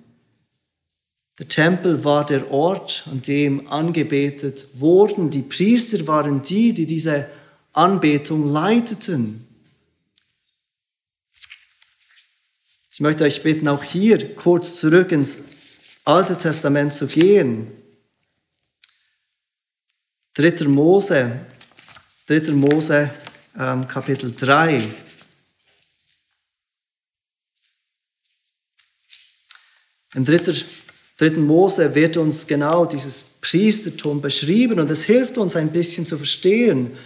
[1.39, 5.31] Der Tempel war der Ort, an dem angebetet wurden.
[5.31, 7.29] Die Priester waren die, die diese
[7.73, 9.47] Anbetung leiteten.
[12.91, 15.45] Ich möchte euch bitten, auch hier kurz zurück ins
[16.07, 17.71] Alte Testament zu gehen.
[20.35, 20.65] 3.
[20.69, 21.47] Mose,
[22.29, 22.53] 3.
[22.53, 23.11] Mose
[23.59, 24.89] ähm, Kapitel 3.
[30.15, 30.86] Im 3.
[31.19, 31.31] 3.
[31.39, 36.97] Mose wird uns genau dieses Priestertum beschrieben und es hilft uns ein bisschen zu verstehen,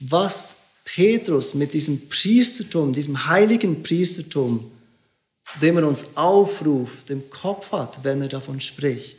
[0.00, 4.70] was Petrus mit diesem Priestertum, diesem heiligen Priestertum,
[5.44, 9.18] zu dem er uns aufruft, im Kopf hat, wenn er davon spricht.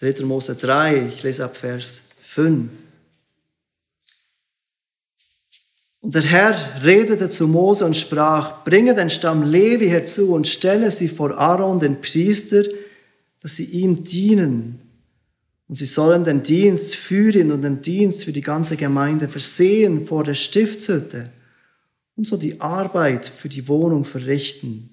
[0.00, 0.24] 3.
[0.24, 2.70] Mose 3, ich lese ab Vers 5.
[6.06, 10.92] Und der Herr redete zu Mose und sprach, bringe den Stamm Levi herzu und stelle
[10.92, 12.62] sie vor Aaron, den Priester,
[13.42, 14.80] dass sie ihm dienen.
[15.66, 20.22] Und sie sollen den Dienst führen und den Dienst für die ganze Gemeinde versehen vor
[20.22, 21.28] der Stiftshütte
[22.14, 24.90] und so die Arbeit für die Wohnung verrichten.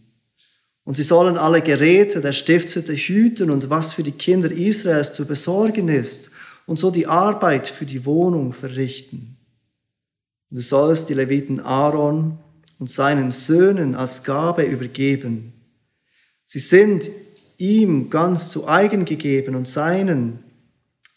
[0.83, 5.27] Und sie sollen alle Geräte der Stiftshütte hüten und was für die Kinder Israels zu
[5.27, 6.31] besorgen ist
[6.65, 9.32] und so die Arbeit für die Wohnung verrichten.
[10.53, 12.37] Du sollst die Leviten Aaron
[12.77, 15.51] und seinen Söhnen als Gabe übergeben.
[16.45, 17.09] Sie sind
[17.57, 20.43] ihm ganz zu eigen gegeben und seinen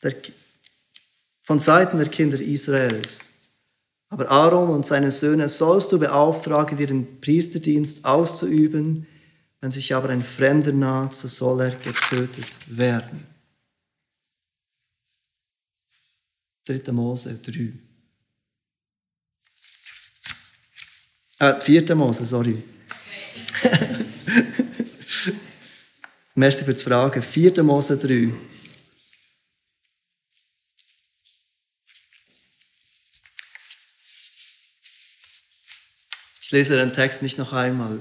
[0.03, 0.15] der,
[1.43, 3.33] von Seiten der Kinder Israels.
[4.09, 9.07] Aber Aaron und seine Söhne sollst du beauftragen, ihren Priesterdienst auszuüben.
[9.61, 13.27] Wenn sich aber ein Fremder naht, so soll er getötet werden.
[16.65, 16.91] 3.
[16.93, 17.86] Mose 3.
[21.39, 21.95] Äh, 4.
[21.95, 22.63] Mose, sorry.
[26.35, 27.21] Merci für die Frage.
[27.21, 27.63] 4.
[27.63, 28.33] Mose 3.
[36.43, 37.99] Ich lese den Text nicht noch einmal.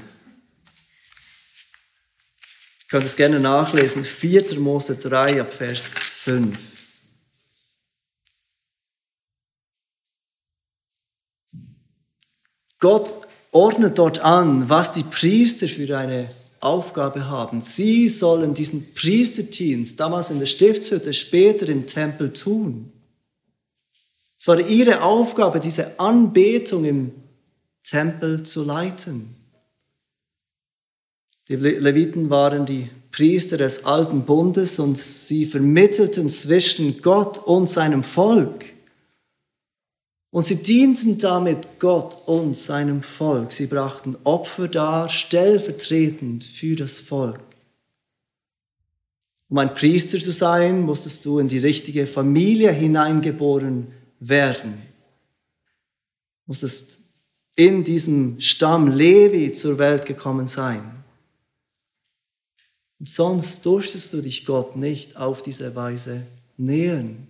[2.80, 4.06] Ich kann es gerne nachlesen.
[4.06, 4.60] 4.
[4.60, 6.75] Mose 3 ab Vers 5.
[12.86, 13.18] Gott
[13.52, 17.60] ordnet dort an, was die Priester für eine Aufgabe haben.
[17.60, 22.92] Sie sollen diesen Priesterdienst damals in der Stiftshütte, später im Tempel tun.
[24.38, 27.12] Es war ihre Aufgabe, diese Anbetung im
[27.84, 29.36] Tempel zu leiten.
[31.48, 38.04] Die Leviten waren die Priester des alten Bundes und sie vermittelten zwischen Gott und seinem
[38.04, 38.75] Volk.
[40.36, 43.54] Und sie dienten damit Gott und seinem Volk.
[43.54, 47.40] Sie brachten Opfer dar, stellvertretend für das Volk.
[49.48, 54.82] Um ein Priester zu sein, musstest du in die richtige Familie hineingeboren werden.
[56.48, 57.00] Musstest
[57.56, 60.84] in diesem Stamm Levi zur Welt gekommen sein.
[63.00, 66.24] Und sonst durftest du dich Gott nicht auf diese Weise
[66.58, 67.26] nähern.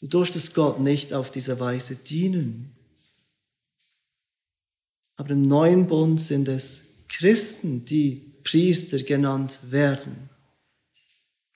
[0.00, 2.74] Du durftest Gott nicht auf diese Weise dienen.
[5.16, 10.30] Aber im neuen Bund sind es Christen, die Priester genannt werden.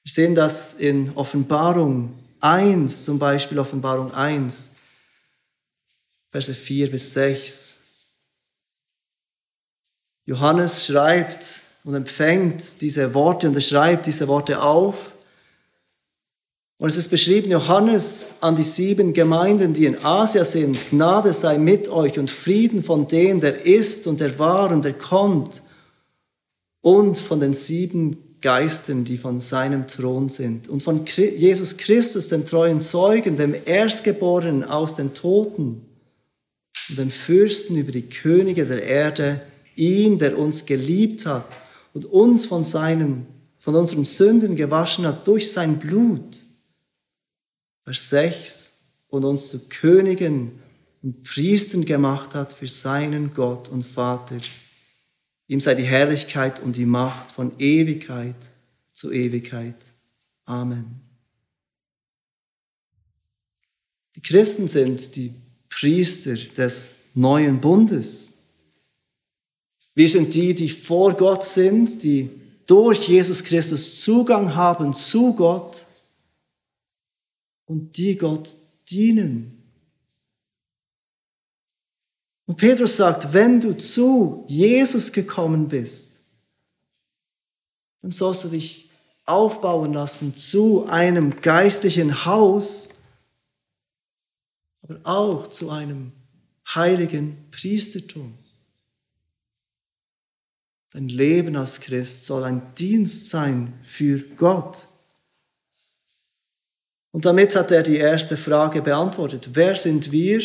[0.03, 4.73] Wir sehen das in Offenbarung 1, zum Beispiel Offenbarung 1.
[6.31, 7.79] Verse 4 bis 6.
[10.25, 15.13] Johannes schreibt und empfängt diese Worte und er schreibt diese Worte auf.
[16.83, 21.57] Und es ist beschrieben, Johannes an die sieben Gemeinden, die in Asia sind, Gnade sei
[21.57, 25.63] mit euch und Frieden von dem, der ist und der war und der kommt.
[26.81, 30.69] Und von den sieben Geistern, die von seinem Thron sind.
[30.69, 35.87] Und von Jesus Christus, dem treuen Zeugen, dem Erstgeborenen aus den Toten
[36.89, 39.41] und dem Fürsten über die Könige der Erde,
[39.77, 41.61] ihm, der uns geliebt hat
[41.95, 43.29] und uns von seinen,
[43.61, 46.42] von unseren Sünden gewaschen hat durch sein Blut.
[47.85, 48.73] Vers 6
[49.09, 50.61] und uns zu Königen
[51.03, 54.39] und Priestern gemacht hat für seinen Gott und Vater.
[55.49, 58.37] Ihm sei die Herrlichkeit und die Macht von Ewigkeit
[58.93, 59.77] zu Ewigkeit.
[60.45, 61.01] Amen.
[64.15, 65.35] Die Christen sind die
[65.69, 68.35] Priester des neuen Bundes.
[69.95, 72.31] Wir sind die, die vor Gott sind, die
[72.67, 75.87] durch Jesus Christus Zugang haben zu Gott
[77.67, 78.55] und die Gott
[78.91, 79.63] dienen.
[82.47, 86.21] Und Petrus sagt, wenn du zu Jesus gekommen bist,
[88.03, 88.91] dann sollst du dich
[89.25, 92.91] aufbauen lassen zu einem geistlichen Haus,
[94.83, 96.13] aber auch zu einem
[96.75, 98.35] heiligen Priestertum.
[100.91, 104.89] Dein Leben als Christ soll ein Dienst sein für Gott.
[107.13, 109.51] Und damit hat er die erste Frage beantwortet.
[109.53, 110.43] Wer sind wir?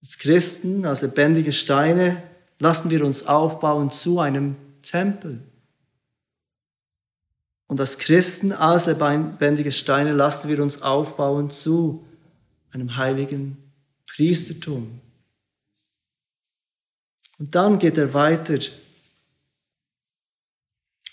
[0.00, 2.22] Als Christen, als lebendige Steine,
[2.58, 5.40] lassen wir uns aufbauen zu einem Tempel.
[7.68, 12.04] Und als Christen, als lebendige Steine, lassen wir uns aufbauen zu
[12.72, 13.56] einem heiligen
[14.06, 15.00] Priestertum.
[17.38, 18.58] Und dann geht er weiter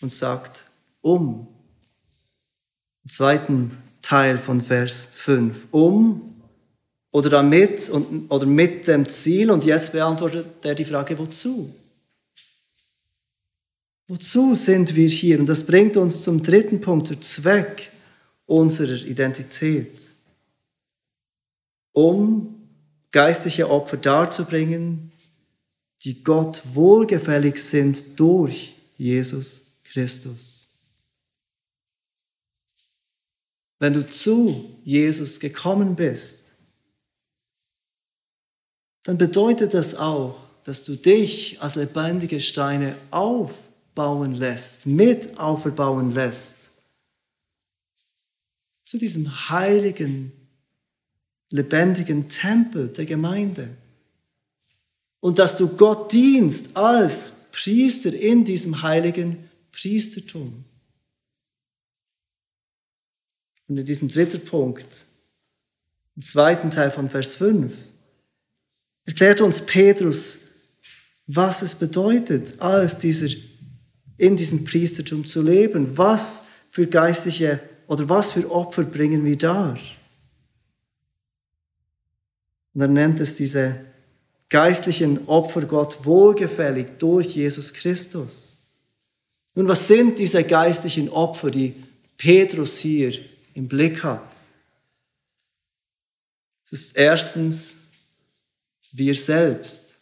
[0.01, 0.63] und sagt,
[1.01, 1.47] um,
[3.07, 6.35] zweiten Teil von Vers 5, um
[7.11, 9.49] oder damit und, oder mit dem Ziel.
[9.49, 11.73] Und jetzt beantwortet er die Frage, wozu?
[14.07, 15.39] Wozu sind wir hier?
[15.39, 17.91] Und das bringt uns zum dritten Punkt, der Zweck
[18.45, 19.97] unserer Identität.
[21.93, 22.55] Um
[23.11, 25.11] geistliche Opfer darzubringen,
[26.03, 30.64] die Gott wohlgefällig sind durch Jesus Christus.
[33.85, 36.41] Wenn du zu Jesus gekommen bist,
[39.03, 46.71] dann bedeutet das auch, dass du dich als lebendige Steine aufbauen lässt, mit aufbauen lässt.
[48.85, 50.31] Zu diesem heiligen,
[51.51, 53.69] lebendigen Tempel der Gemeinde.
[55.19, 60.65] Und dass du Gott dienst als Priester in diesem heiligen Priestertum.
[63.67, 65.05] Und in diesem dritten Punkt,
[66.15, 67.73] im zweiten Teil von Vers 5,
[69.05, 70.39] erklärt uns Petrus,
[71.27, 73.27] was es bedeutet, als dieser,
[74.17, 75.97] in diesem Priestertum zu leben.
[75.97, 79.79] Was für geistliche oder was für Opfer bringen wir dar?
[82.73, 83.75] Und er nennt es diese
[84.49, 88.57] geistlichen Opfer Gott wohlgefällig durch Jesus Christus.
[89.55, 91.73] Nun, was sind diese geistlichen Opfer, die
[92.17, 93.13] Petrus hier
[93.55, 94.35] im Blick hat?
[96.65, 97.89] Es ist erstens
[98.91, 99.97] wir selbst.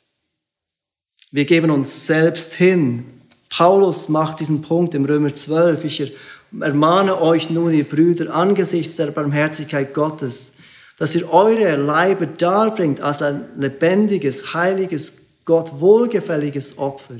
[1.31, 3.05] Wir geben uns selbst hin.
[3.49, 5.83] Paulus macht diesen Punkt im Römer 12.
[5.85, 6.13] Ich
[6.59, 10.53] ermahne euch nun, ihr Brüder, angesichts der Barmherzigkeit Gottes,
[10.99, 17.19] dass ihr eure Leibe darbringt als ein lebendiges, heiliges, Gott wohlgefälliges Opfer.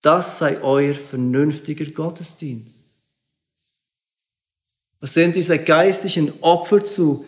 [0.00, 2.77] Das sei euer vernünftiger Gottesdienst.
[5.00, 7.24] Was sind diese geistlichen Opfer, zu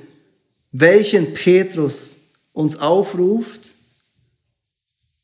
[0.73, 3.75] welchen Petrus uns aufruft,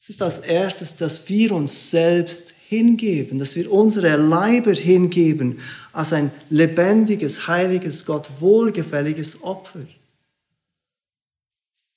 [0.00, 5.58] es ist als erstes, dass wir uns selbst hingeben, dass wir unsere Leiber hingeben
[5.92, 9.84] als ein lebendiges, heiliges, Gott wohlgefälliges Opfer.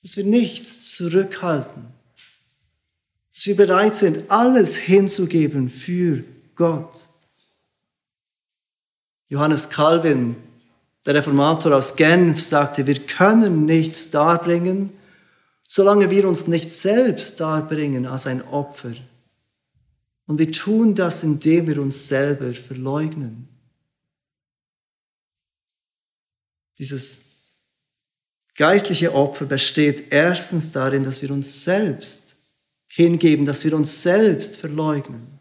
[0.02, 1.86] Dass wir nichts zurückhalten.
[3.32, 6.24] Dass wir bereit sind, alles hinzugeben für
[6.56, 7.09] Gott.
[9.30, 10.36] Johannes Calvin,
[11.06, 14.92] der Reformator aus Genf, sagte, wir können nichts darbringen,
[15.66, 18.92] solange wir uns nicht selbst darbringen als ein Opfer.
[20.26, 23.48] Und wir tun das, indem wir uns selber verleugnen.
[26.78, 27.20] Dieses
[28.56, 32.36] geistliche Opfer besteht erstens darin, dass wir uns selbst
[32.88, 35.39] hingeben, dass wir uns selbst verleugnen.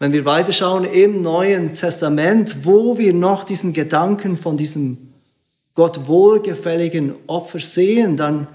[0.00, 5.12] Wenn wir weiterschauen im Neuen Testament, wo wir noch diesen Gedanken von diesem
[5.74, 8.46] Gott wohlgefälligen Opfer sehen, dann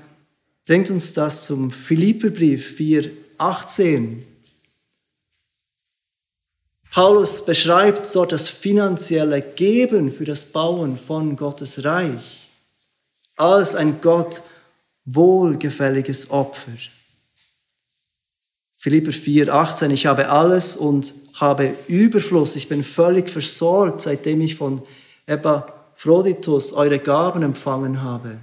[0.65, 4.25] bringt uns das zum Philipperbrief 4, 18.
[6.91, 12.49] Paulus beschreibt dort das finanzielle Geben für das Bauen von Gottes Reich
[13.35, 14.41] als ein Gott
[15.05, 16.71] wohlgefälliges Opfer.
[18.83, 24.55] Philipper 4, 18, ich habe alles und habe Überfluss, ich bin völlig versorgt, seitdem ich
[24.55, 24.81] von
[25.25, 28.39] Epaphroditus eure Gaben empfangen habe.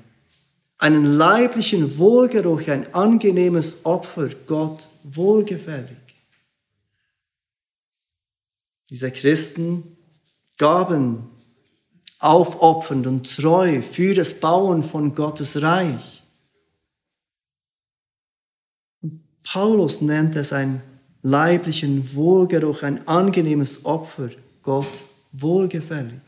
[0.79, 5.99] Einen leiblichen Wohlgeruch, ein angenehmes Opfer, Gott wohlgefällig.
[8.89, 9.99] Diese Christen
[10.57, 11.29] gaben
[12.19, 16.20] aufopfernd und treu für das Bauen von Gottes Reich.
[19.43, 20.83] Paulus nennt es einen
[21.23, 24.31] leiblichen Wohlgeruch, ein angenehmes Opfer,
[24.63, 26.21] Gott wohlgefällig.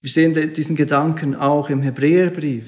[0.00, 2.64] Wir sehen diesen Gedanken auch im Hebräerbrief.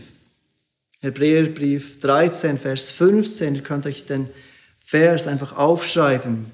[1.00, 3.54] Hebräerbrief 13, Vers 15.
[3.54, 4.28] Ihr könnt euch den
[4.80, 6.46] Vers einfach aufschreiben.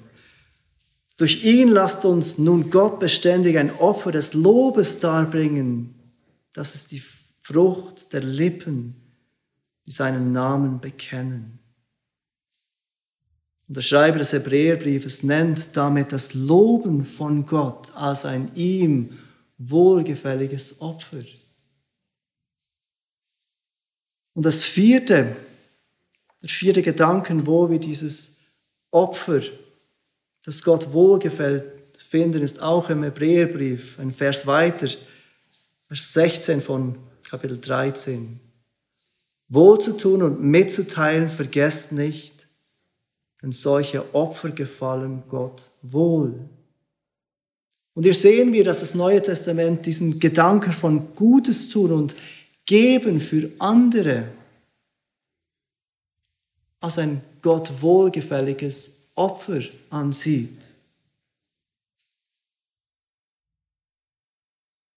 [1.17, 5.93] Durch ihn lasst uns nun Gott beständig ein Opfer des Lobes darbringen.
[6.53, 7.03] Das ist die
[7.41, 8.95] Frucht der Lippen,
[9.89, 11.57] die seinen Namen bekennen.
[13.67, 19.17] Und der Schreiber des Hebräerbriefes nennt damit das Loben von Gott als ein ihm
[19.57, 21.23] wohlgefälliges Opfer.
[24.35, 25.35] Und das vierte,
[26.43, 28.41] der vierte Gedanken, wo wir dieses
[28.91, 29.41] Opfer,
[30.43, 31.63] das Gott wohlgefällt,
[31.97, 34.87] finden, ist auch im Hebräerbrief, ein Vers weiter,
[35.87, 38.39] Vers 16 von Kapitel 13.
[39.49, 42.47] Wohl zu tun und mitzuteilen, vergesst nicht,
[43.41, 46.39] denn solche Opfer gefallen Gott wohl.
[47.95, 52.15] Und hier sehen wir, dass das Neue Testament diesen Gedanken von Gutes tun und
[52.65, 54.27] Geben für andere
[56.79, 60.57] als ein Gott wohlgefälliges Opfer ansieht.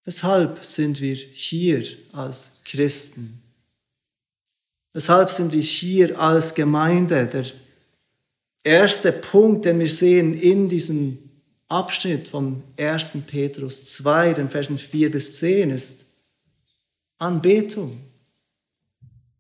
[0.05, 3.42] Weshalb sind wir hier als Christen?
[4.93, 7.27] Weshalb sind wir hier als Gemeinde?
[7.27, 7.47] Der
[8.63, 11.19] erste Punkt, den wir sehen in diesem
[11.69, 13.13] Abschnitt vom 1.
[13.27, 16.07] Petrus 2, den Versen 4 bis 10 ist
[17.19, 17.99] Anbetung.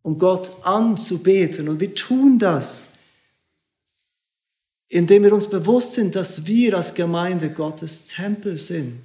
[0.00, 1.68] Um Gott anzubeten.
[1.68, 2.94] Und wir tun das,
[4.88, 9.02] indem wir uns bewusst sind, dass wir als Gemeinde Gottes Tempel sind.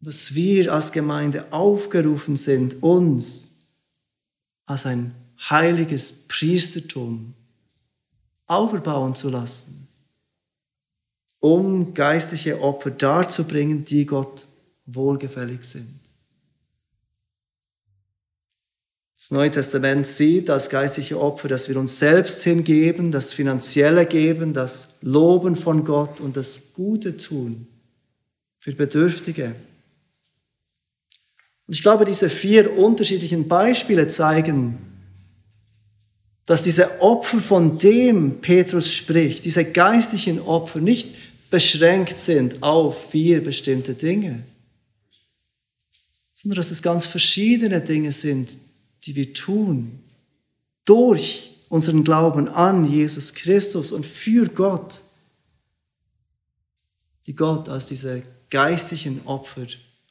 [0.00, 3.49] Dass wir als Gemeinde aufgerufen sind, uns
[4.70, 5.14] als ein
[5.50, 7.34] heiliges Priestertum
[8.46, 9.80] aufbauen zu lassen
[11.40, 14.44] um geistliche Opfer darzubringen, die Gott
[14.84, 15.88] wohlgefällig sind.
[19.16, 24.54] Das Neue Testament sieht als geistliche Opfer, dass wir uns selbst hingeben, das Finanzielle geben,
[24.54, 27.66] das Loben von Gott und das Gute tun
[28.58, 29.54] für Bedürftige.
[31.70, 34.76] Und ich glaube, diese vier unterschiedlichen Beispiele zeigen,
[36.44, 41.14] dass diese Opfer, von dem Petrus spricht, diese geistlichen Opfer, nicht
[41.48, 44.42] beschränkt sind auf vier bestimmte Dinge,
[46.34, 48.58] sondern dass es ganz verschiedene Dinge sind,
[49.04, 50.00] die wir tun
[50.84, 55.02] durch unseren Glauben an Jesus Christus und für Gott,
[57.28, 59.68] die Gott als diese geistlichen Opfer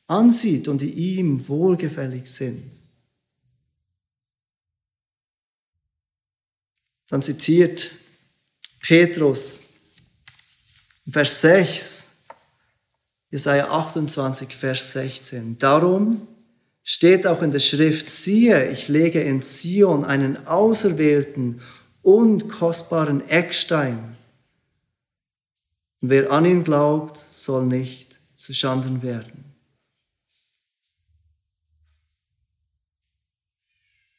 [0.10, 2.72] ansieht und die ihm wohlgefällig sind.
[7.08, 7.92] Dann zitiert
[8.82, 9.64] Petrus
[11.10, 12.08] Vers 6,
[13.32, 15.58] Jesaja 28, Vers 16.
[15.58, 16.28] Darum
[16.84, 21.62] steht auch in der Schrift, siehe, ich lege in Zion einen auserwählten
[22.02, 24.16] und kostbaren Eckstein.
[26.02, 29.49] wer an ihn glaubt, soll nicht zu Schanden werden.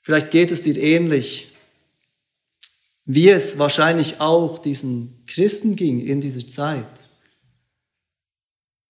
[0.03, 1.51] Vielleicht geht es dir ähnlich
[3.13, 6.87] wie es wahrscheinlich auch diesen Christen ging in dieser Zeit.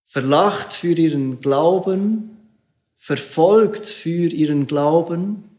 [0.05, 2.37] Verlacht für ihren Glauben,
[2.97, 5.49] verfolgt für ihren Glauben.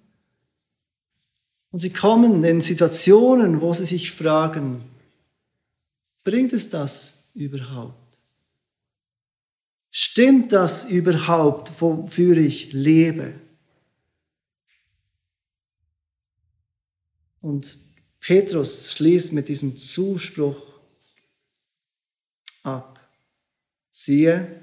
[1.73, 4.83] Und sie kommen in Situationen, wo sie sich fragen,
[6.23, 7.97] bringt es das überhaupt?
[9.91, 13.35] Stimmt das überhaupt, wofür ich lebe?
[17.43, 17.77] Und
[18.21, 20.63] Petrus schließt mit diesem Zuspruch
[22.63, 23.01] ab.
[23.91, 24.63] Siehe,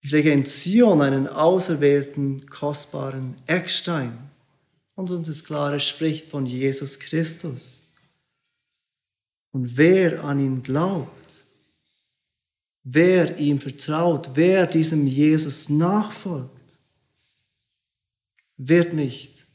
[0.00, 4.16] ich lege in Zion einen auserwählten, kostbaren Eckstein.
[4.94, 7.82] Und uns ist klar, es spricht von Jesus Christus.
[9.52, 11.44] Und wer an ihn glaubt,
[12.84, 16.78] wer ihm vertraut, wer diesem Jesus nachfolgt,
[18.56, 19.46] wird nicht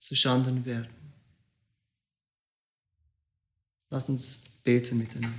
[0.00, 1.01] zu Schanden werden.
[3.92, 5.36] Lass uns beten miteinander.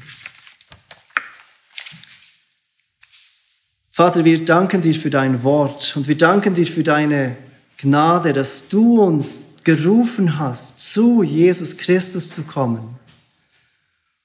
[3.89, 7.35] Vater, wir danken dir für dein Wort und wir danken dir für deine
[7.77, 12.99] Gnade, dass du uns gerufen hast, zu Jesus Christus zu kommen.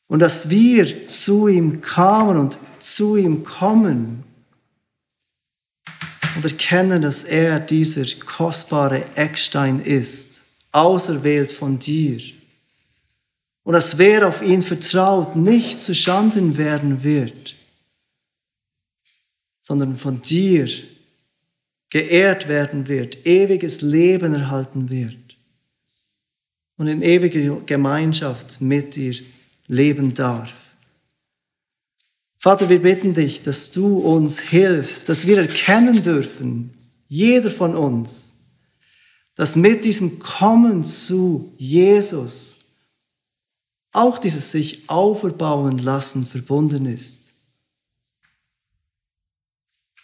[0.09, 4.25] Und dass wir zu ihm kamen und zu ihm kommen
[6.37, 12.38] und erkennen, dass er dieser kostbare Eckstein ist, auserwählt von dir.
[13.69, 17.55] Und dass wer auf ihn vertraut, nicht zu Schanden werden wird,
[19.61, 20.67] sondern von dir
[21.91, 25.37] geehrt werden wird, ewiges Leben erhalten wird
[26.79, 29.15] und in ewiger Gemeinschaft mit dir
[29.67, 30.51] leben darf.
[32.39, 36.73] Vater, wir bitten dich, dass du uns hilfst, dass wir erkennen dürfen,
[37.07, 38.33] jeder von uns,
[39.35, 42.58] dass mit diesem Kommen zu Jesus
[43.99, 47.33] auch dieses sich auferbauen lassen verbunden ist.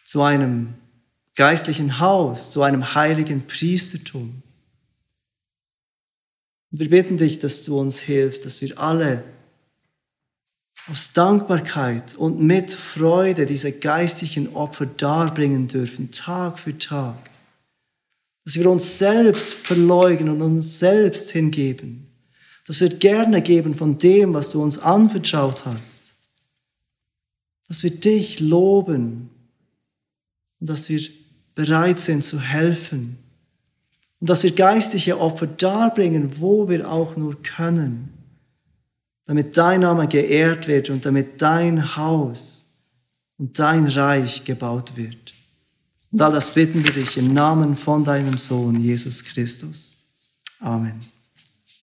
[0.05, 0.74] Zu einem
[1.36, 4.42] geistlichen Haus, zu einem heiligen Priestertum.
[6.72, 9.22] Und wir bitten dich, dass du uns hilfst, dass wir alle
[10.88, 17.30] aus Dankbarkeit und mit Freude diese geistlichen Opfer darbringen dürfen, Tag für Tag.
[18.45, 22.03] Dass wir uns selbst verleugnen und uns selbst hingeben.
[22.66, 26.14] Dass wir gerne geben von dem, was du uns anvertraut hast.
[27.68, 29.30] Dass wir dich loben
[30.60, 31.00] und dass wir
[31.54, 33.18] bereit sind zu helfen.
[34.20, 38.14] Und dass wir geistliche Opfer darbringen, wo wir auch nur können
[39.26, 42.66] damit dein Name geehrt wird und damit dein Haus
[43.38, 45.34] und dein Reich gebaut wird.
[46.12, 49.96] Und all das bitten wir dich im Namen von deinem Sohn Jesus Christus.
[50.60, 51.13] Amen.